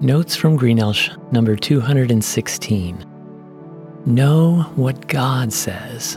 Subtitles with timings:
[0.00, 3.06] Notes from Greenelsh, number 216.
[4.04, 6.16] Know what God says.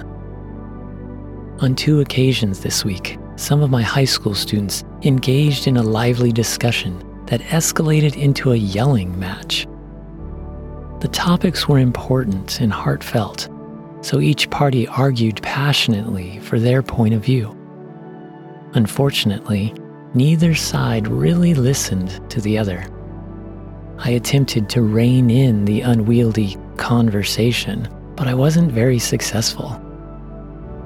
[1.59, 6.31] On two occasions this week, some of my high school students engaged in a lively
[6.31, 9.67] discussion that escalated into a yelling match.
[11.01, 13.47] The topics were important and heartfelt,
[14.01, 17.55] so each party argued passionately for their point of view.
[18.73, 19.71] Unfortunately,
[20.15, 22.87] neither side really listened to the other.
[23.99, 29.81] I attempted to rein in the unwieldy conversation, but I wasn't very successful.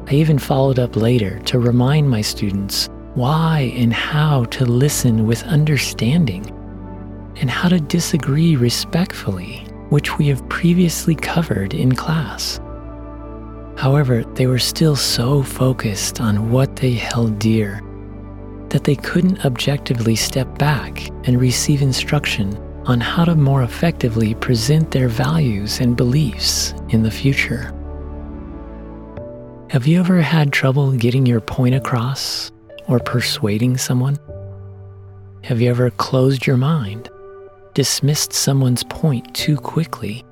[0.08, 5.44] I even followed up later to remind my students why and how to listen with
[5.44, 6.46] understanding
[7.38, 12.60] and how to disagree respectfully, which we have previously covered in class.
[13.78, 17.82] However, they were still so focused on what they held dear
[18.70, 24.92] that they couldn't objectively step back and receive instruction on how to more effectively present
[24.92, 27.74] their values and beliefs in the future.
[29.70, 32.52] Have you ever had trouble getting your point across
[32.88, 34.18] or persuading someone?
[35.44, 37.10] Have you ever closed your mind,
[37.74, 40.26] dismissed someone's point too quickly,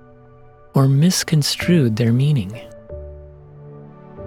[0.73, 2.59] or misconstrued their meaning?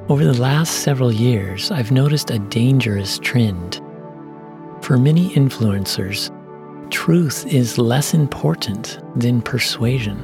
[0.08, 3.80] Over the last several years, I've noticed a dangerous trend.
[4.80, 6.30] For many influencers,
[6.92, 10.18] truth is less important than persuasion.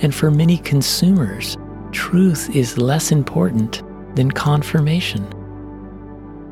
[0.00, 1.56] And for many consumers,
[1.92, 3.82] truth is less important
[4.16, 5.24] than confirmation.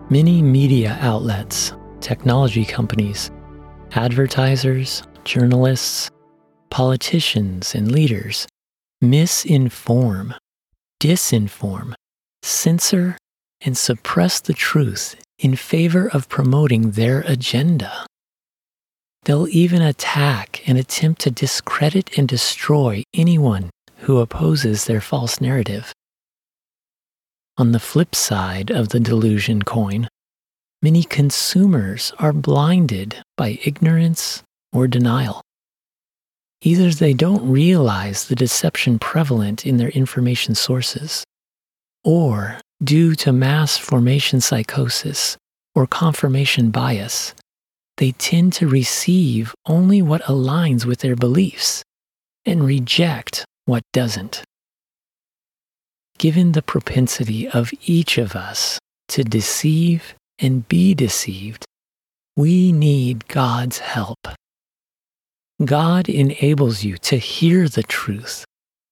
[0.08, 3.30] Many media outlets, technology companies,
[3.92, 6.10] advertisers, journalists,
[6.70, 8.46] politicians, and leaders
[9.02, 10.36] misinform,
[11.00, 11.94] disinform,
[12.42, 13.16] censor,
[13.60, 18.06] and suppress the truth in favor of promoting their agenda.
[19.28, 25.92] They'll even attack and attempt to discredit and destroy anyone who opposes their false narrative.
[27.58, 30.08] On the flip side of the delusion coin,
[30.80, 34.42] many consumers are blinded by ignorance
[34.72, 35.42] or denial.
[36.62, 41.22] Either they don't realize the deception prevalent in their information sources,
[42.02, 45.36] or due to mass formation psychosis
[45.74, 47.34] or confirmation bias,
[47.98, 51.82] they tend to receive only what aligns with their beliefs
[52.46, 54.42] and reject what doesn't.
[56.16, 61.64] Given the propensity of each of us to deceive and be deceived,
[62.36, 64.28] we need God's help.
[65.64, 68.44] God enables you to hear the truth,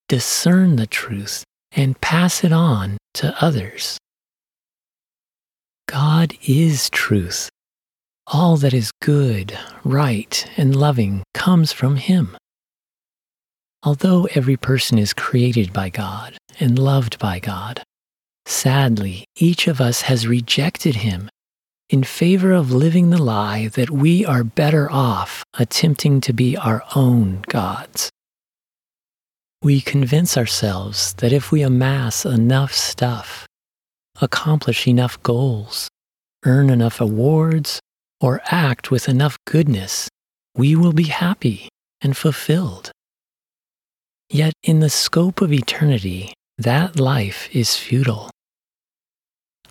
[0.08, 3.98] discern the truth, and pass it on to others.
[5.86, 7.48] God is truth
[8.26, 12.36] all that is good, right, and loving comes from Him.
[13.82, 17.82] Although every person is created by God and loved by God,
[18.44, 21.30] sadly, each of us has rejected Him
[21.88, 26.82] in favor of living the lie that we are better off attempting to be our
[26.96, 28.10] own gods.
[29.62, 33.46] We convince ourselves that if we amass enough stuff,
[34.20, 35.88] accomplish enough goals,
[36.44, 37.80] earn enough awards,
[38.20, 40.08] or act with enough goodness,
[40.54, 41.68] we will be happy
[42.00, 42.90] and fulfilled.
[44.30, 48.30] Yet, in the scope of eternity, that life is futile.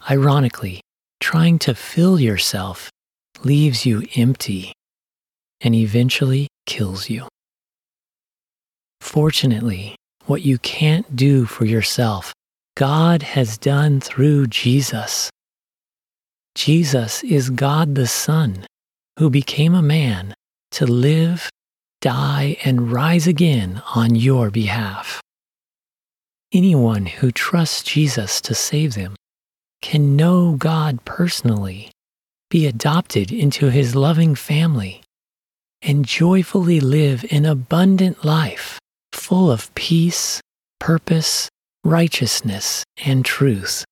[0.10, 0.82] Ironically,
[1.20, 2.90] trying to fill yourself
[3.44, 4.72] leaves you empty
[5.62, 7.28] and eventually kills you.
[9.02, 9.96] Fortunately,
[10.26, 12.34] what you can't do for yourself,
[12.76, 15.30] God has done through Jesus.
[16.56, 18.66] Jesus is God the Son,
[19.20, 20.34] who became a man
[20.72, 21.50] to live,
[22.02, 25.22] die, and rise again on your behalf.
[26.54, 29.16] Anyone who trusts Jesus to save them
[29.82, 31.92] can know God personally,
[32.50, 35.04] be adopted into his loving family,
[35.82, 38.80] and joyfully live an abundant life
[39.12, 40.40] full of peace,
[40.80, 41.50] purpose,
[41.84, 43.84] righteousness, and truth,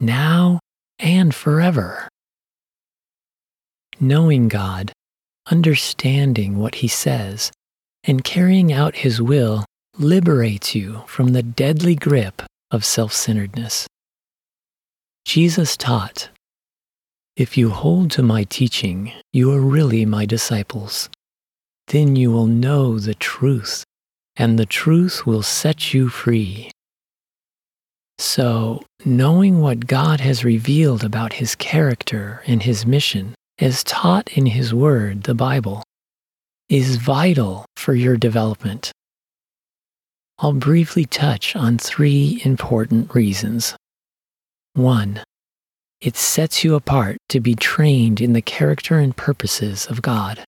[0.00, 0.58] now
[1.02, 2.08] and forever.
[4.00, 4.92] Knowing God,
[5.50, 7.50] understanding what He says,
[8.04, 9.64] and carrying out His will
[9.98, 13.86] liberates you from the deadly grip of self centeredness.
[15.24, 16.30] Jesus taught,
[17.36, 21.10] If you hold to my teaching, you are really my disciples.
[21.88, 23.84] Then you will know the truth,
[24.36, 26.70] and the truth will set you free.
[28.22, 34.46] So, knowing what God has revealed about his character and his mission, as taught in
[34.46, 35.82] his word, the Bible,
[36.68, 38.92] is vital for your development.
[40.38, 43.74] I'll briefly touch on three important reasons.
[44.74, 45.24] One,
[46.00, 50.44] it sets you apart to be trained in the character and purposes of God.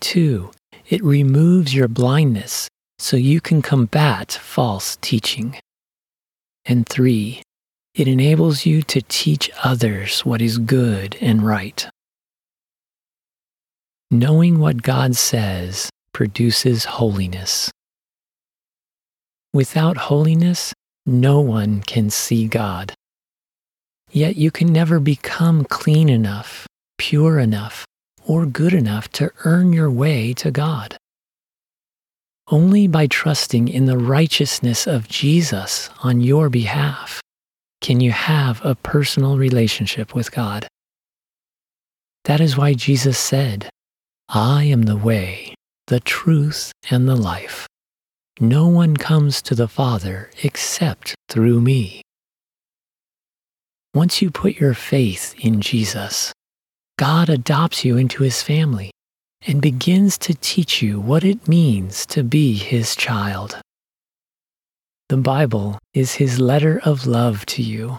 [0.00, 0.52] Two,
[0.88, 2.68] it removes your blindness
[2.98, 5.54] so you can combat false teaching.
[6.70, 7.42] And three,
[7.94, 11.88] it enables you to teach others what is good and right.
[14.10, 17.70] Knowing what God says produces holiness.
[19.54, 20.74] Without holiness,
[21.06, 22.92] no one can see God.
[24.10, 26.66] Yet you can never become clean enough,
[26.98, 27.86] pure enough,
[28.26, 30.98] or good enough to earn your way to God.
[32.50, 37.20] Only by trusting in the righteousness of Jesus on your behalf
[37.82, 40.66] can you have a personal relationship with God.
[42.24, 43.68] That is why Jesus said,
[44.30, 45.54] I am the way,
[45.88, 47.66] the truth, and the life.
[48.40, 52.00] No one comes to the Father except through me.
[53.92, 56.32] Once you put your faith in Jesus,
[56.98, 58.90] God adopts you into his family
[59.46, 63.60] and begins to teach you what it means to be his child.
[65.08, 67.98] The Bible is his letter of love to you,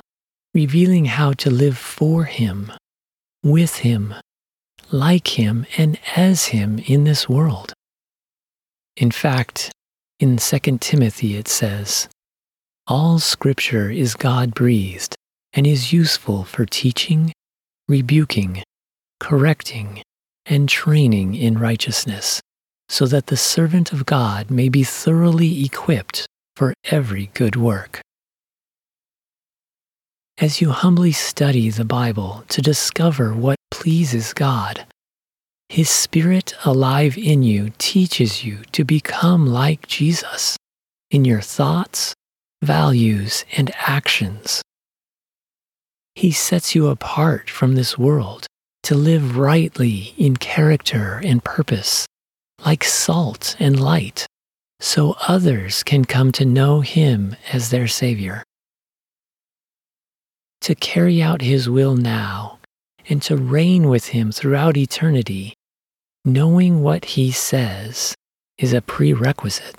[0.54, 2.72] revealing how to live for him,
[3.44, 4.14] with him,
[4.92, 7.74] like him, and as him in this world.
[8.96, 9.72] In fact,
[10.20, 12.10] in 2 Timothy it says,
[12.86, 15.16] All scripture is God breathed
[15.54, 17.32] and is useful for teaching,
[17.88, 18.62] rebuking,
[19.20, 20.04] correcting,
[20.50, 22.42] and training in righteousness,
[22.90, 26.26] so that the servant of God may be thoroughly equipped
[26.56, 28.02] for every good work.
[30.40, 34.86] As you humbly study the Bible to discover what pleases God,
[35.70, 40.58] His Spirit alive in you teaches you to become like Jesus
[41.12, 42.14] in your thoughts,
[42.64, 44.62] values, and actions.
[46.16, 48.49] He sets you apart from this world
[48.90, 52.08] to live rightly in character and purpose,
[52.66, 54.26] like salt and light,
[54.80, 58.44] so others can come to know Him as their Savior.
[60.62, 62.58] To carry out His will now
[63.08, 65.54] and to reign with Him throughout eternity,
[66.26, 68.16] knowing what He says
[68.58, 69.76] is a prerequisite.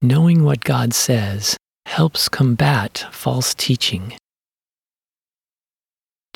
[0.00, 4.14] Knowing what God says helps combat false teaching.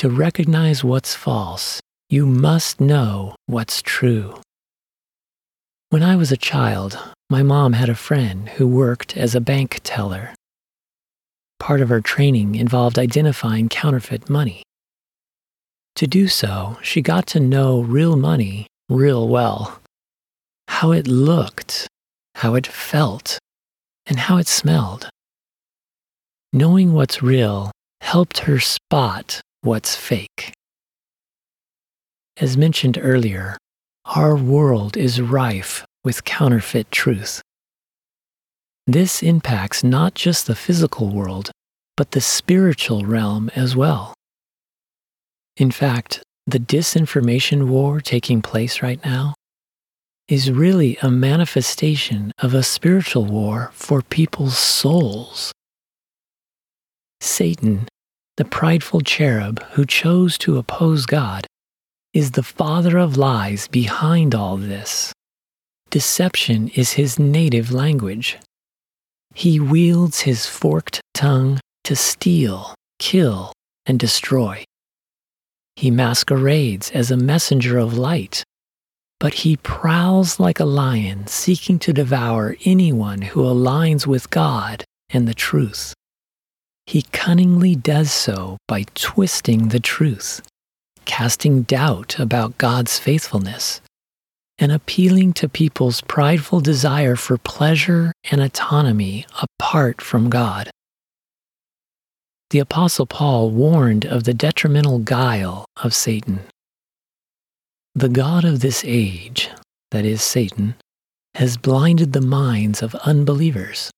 [0.00, 4.41] To recognize what's false, you must know what's true.
[5.91, 6.99] When I was a child,
[7.29, 10.31] my mom had a friend who worked as a bank teller.
[11.58, 14.62] Part of her training involved identifying counterfeit money.
[15.97, 19.82] To do so, she got to know real money real well.
[20.69, 21.88] How it looked,
[22.37, 23.38] how it felt,
[24.06, 25.11] and how it smelled.
[26.55, 27.70] Knowing what's real
[28.00, 30.53] helped her spot what's fake.
[32.39, 33.57] As mentioned earlier,
[34.07, 37.43] our world is rife with counterfeit truth.
[38.87, 41.51] This impacts not just the physical world,
[41.97, 44.15] but the spiritual realm as well.
[45.57, 49.35] In fact, the disinformation war taking place right now
[50.26, 55.52] is really a manifestation of a spiritual war for people's souls.
[57.21, 57.87] Satan,
[58.40, 61.47] the prideful cherub who chose to oppose God,
[62.14, 65.12] is the father of lies behind all this.
[65.90, 68.38] Deception is his native language.
[69.35, 73.52] He wields his forked tongue to steal, kill,
[73.85, 74.64] and destroy.
[75.76, 78.42] He masquerades as a messenger of light,
[79.18, 85.28] but he prowls like a lion seeking to devour anyone who aligns with God and
[85.28, 85.92] the truth.
[86.87, 90.43] He cunningly does so by twisting the truth,
[91.05, 93.81] casting doubt about God's faithfulness,
[94.59, 100.71] and appealing to people's prideful desire for pleasure and autonomy apart from God.
[102.51, 106.41] The Apostle Paul warned of the detrimental guile of Satan.
[107.95, 109.49] The God of this age,
[109.93, 110.75] that is, Satan,
[111.37, 113.89] has blinded the minds of unbelievers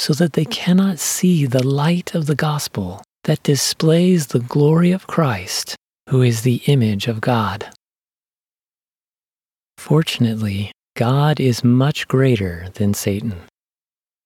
[0.00, 5.06] so that they cannot see the light of the gospel that displays the glory of
[5.06, 5.76] Christ,
[6.08, 7.68] who is the image of God.
[9.76, 13.42] Fortunately, God is much greater than Satan.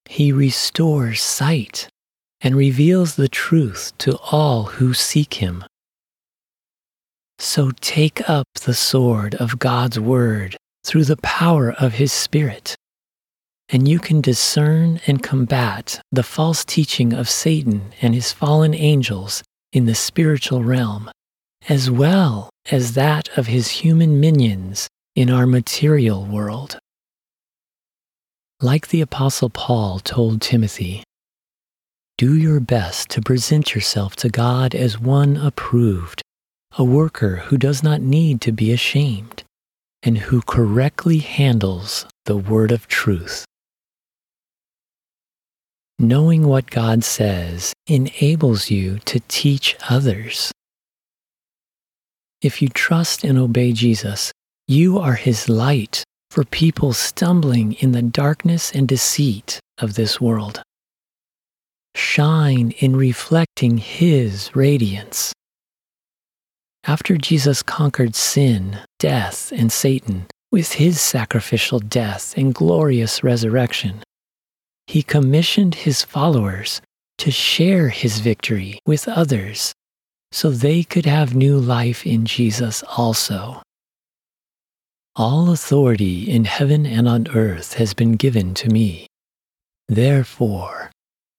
[0.09, 1.89] He restores sight
[2.41, 5.65] and reveals the truth to all who seek him.
[7.41, 12.77] So take up the sword of God's Word through the power of His Spirit,
[13.71, 19.43] and you can discern and combat the false teaching of Satan and his fallen angels
[19.73, 21.11] in the spiritual realm,
[21.69, 26.79] as well as that of his human minions in our material world.
[28.61, 31.03] Like the Apostle Paul told Timothy,
[32.17, 36.23] do your best to present yourself to God as one approved,
[36.79, 39.43] a worker who does not need to be ashamed,
[40.03, 43.45] and who correctly handles the word of truth.
[45.99, 50.51] Knowing what God says enables you to teach others.
[52.43, 54.33] If you trust and obey Jesus,
[54.67, 60.63] you are his light for people stumbling in the darkness and deceit of this world.
[61.95, 65.33] Shine in reflecting his radiance.
[66.83, 74.03] After Jesus conquered sin, death, and Satan with his sacrificial death and glorious resurrection,
[74.87, 76.81] he commissioned his followers
[77.19, 79.73] to share his victory with others
[80.33, 83.63] so they could have new life in Jesus also.
[85.15, 89.07] All authority in heaven and on earth has been given to me.
[89.89, 90.91] Therefore,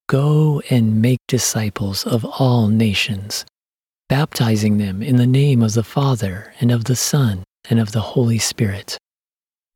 [0.08, 3.46] go and make disciples of all nations,
[4.08, 8.16] baptizing them in the name of the Father and of the Son and of the
[8.16, 8.98] Holy Spirit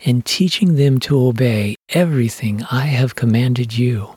[0.05, 4.15] and teaching them to obey everything I have commanded you.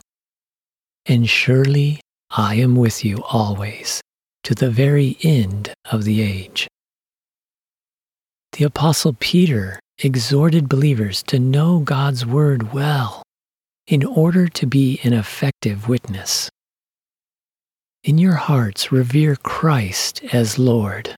[1.05, 1.99] And surely
[2.31, 4.01] I am with you always,
[4.43, 6.67] to the very end of the age.
[8.53, 13.23] The Apostle Peter exhorted believers to know God's Word well
[13.87, 16.49] in order to be an effective witness.
[18.03, 21.15] In your hearts, revere Christ as Lord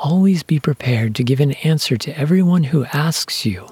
[0.00, 3.68] Always be prepared to give an answer to everyone who asks you,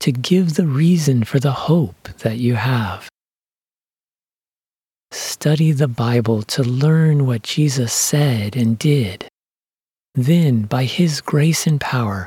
[0.00, 3.08] to give the reason for the hope that you have.
[5.12, 9.28] Study the Bible to learn what Jesus said and did.
[10.16, 12.26] Then, by His grace and power,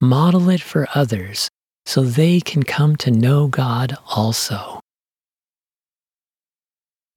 [0.00, 1.48] model it for others
[1.86, 4.78] so they can come to know God also.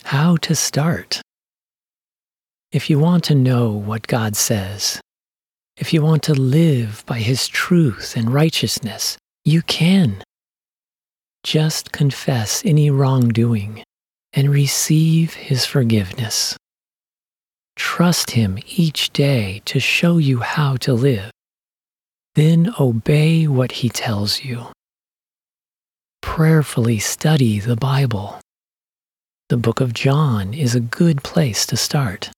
[0.03, 1.21] How to start?
[2.71, 4.99] If you want to know what God says,
[5.79, 10.21] if you want to live by His truth and righteousness, you can.
[11.43, 13.81] Just confess any wrongdoing
[14.33, 16.57] and receive His forgiveness.
[17.77, 21.31] Trust Him each day to show you how to live.
[22.35, 24.65] Then obey what He tells you.
[26.21, 28.39] Prayerfully study the Bible.
[29.47, 32.31] The book of John is a good place to start.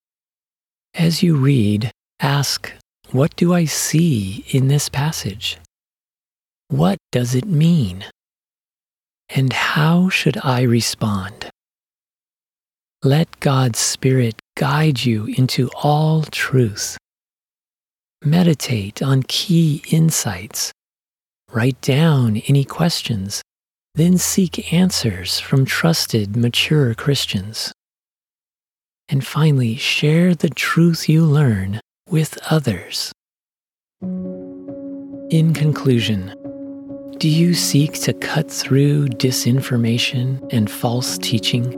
[0.93, 2.71] As you read, ask
[3.11, 5.57] what do I see in this passage?
[6.69, 8.05] What does it mean?
[9.29, 11.49] And how should I respond?
[13.03, 16.97] Let God's Spirit guide you into all truth.
[18.23, 20.71] Meditate on key insights.
[21.51, 23.41] Write down any questions,
[23.95, 27.73] then seek answers from trusted, mature Christians.
[29.09, 31.80] And finally, share the truth you learn
[32.11, 33.11] with others.
[35.31, 36.35] In conclusion,
[37.17, 41.69] do you seek to cut through disinformation and false teaching?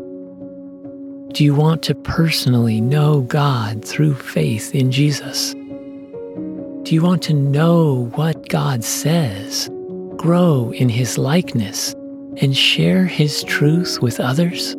[1.34, 5.54] Do you want to personally know God through faith in Jesus?
[5.54, 9.70] Do you want to know what God says,
[10.18, 11.94] grow in His likeness,
[12.38, 14.76] and share His truth with others?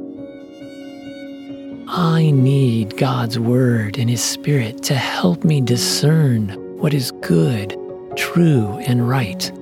[1.86, 6.48] I need God's Word and His Spirit to help me discern
[6.78, 7.76] what is good,
[8.16, 9.52] true, and right.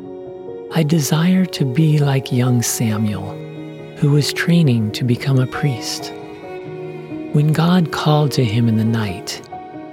[0.73, 3.33] I desire to be like young Samuel,
[3.97, 6.13] who was training to become a priest.
[7.33, 9.43] When God called to him in the night,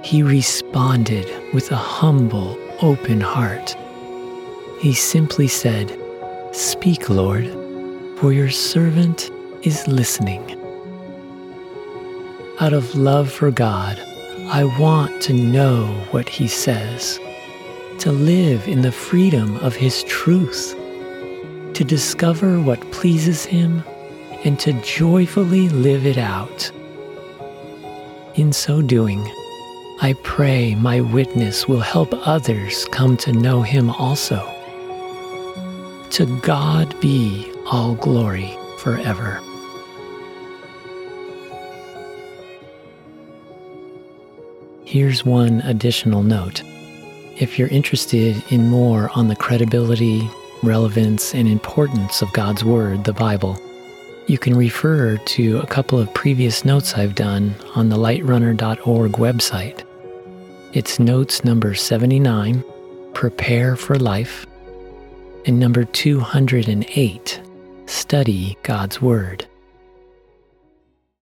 [0.04, 3.76] he responded with a humble, open heart.
[4.78, 5.98] He simply said,
[6.52, 7.46] Speak, Lord,
[8.18, 9.30] for your servant
[9.62, 10.59] is listening
[12.60, 13.98] out of love for God,
[14.48, 17.18] I want to know what He says,
[18.00, 20.74] to live in the freedom of His truth,
[21.72, 23.82] to discover what pleases Him,
[24.44, 26.70] and to joyfully live it out.
[28.34, 29.22] In so doing,
[30.02, 34.38] I pray my witness will help others come to know Him also.
[36.10, 39.40] To God be all glory forever.
[44.90, 46.64] Here's one additional note.
[47.36, 50.28] if you're interested in more on the credibility,
[50.64, 53.56] relevance, and importance of God's Word, the Bible,
[54.26, 59.84] you can refer to a couple of previous notes I've done on the lightrunner.org website.
[60.72, 62.64] It's notes number 79,
[63.14, 64.44] Prepare for Life,
[65.46, 67.40] and number 208,
[67.86, 69.46] Study God's Word.